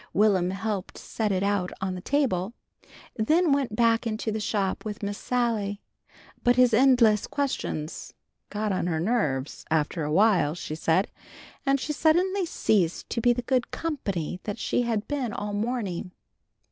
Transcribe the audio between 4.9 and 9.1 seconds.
Miss Sally. But his endless questions "got on her